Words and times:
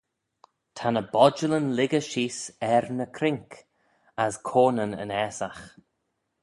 Ta 0.75 0.87
ny 0.89 1.03
bodjalyn 1.13 1.73
lhiggey 1.77 2.05
sheese 2.09 2.43
er 2.73 2.83
ny 2.97 3.05
croink 3.17 3.51
as 4.23 4.35
coanyn 4.49 4.97
yn 5.03 5.15
aasagh. 5.23 5.63